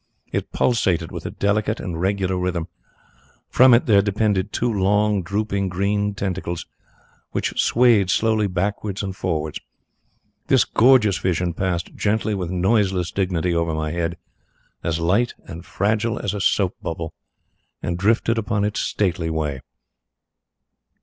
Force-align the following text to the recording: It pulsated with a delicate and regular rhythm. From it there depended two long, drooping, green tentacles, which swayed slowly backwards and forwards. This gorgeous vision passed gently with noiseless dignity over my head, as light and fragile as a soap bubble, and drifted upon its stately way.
It 0.31 0.51
pulsated 0.51 1.11
with 1.11 1.27
a 1.27 1.29
delicate 1.29 1.79
and 1.79 2.01
regular 2.01 2.35
rhythm. 2.35 2.67
From 3.49 3.71
it 3.75 3.85
there 3.85 4.01
depended 4.01 4.51
two 4.51 4.73
long, 4.73 5.21
drooping, 5.21 5.69
green 5.69 6.15
tentacles, 6.15 6.65
which 7.33 7.61
swayed 7.61 8.09
slowly 8.09 8.47
backwards 8.47 9.03
and 9.03 9.15
forwards. 9.15 9.59
This 10.47 10.65
gorgeous 10.65 11.19
vision 11.19 11.53
passed 11.53 11.93
gently 11.93 12.33
with 12.33 12.49
noiseless 12.49 13.11
dignity 13.11 13.53
over 13.53 13.75
my 13.75 13.91
head, 13.91 14.17
as 14.81 14.99
light 14.99 15.35
and 15.45 15.63
fragile 15.63 16.17
as 16.17 16.33
a 16.33 16.41
soap 16.41 16.77
bubble, 16.81 17.13
and 17.83 17.95
drifted 17.99 18.39
upon 18.39 18.63
its 18.63 18.79
stately 18.79 19.29
way. 19.29 19.61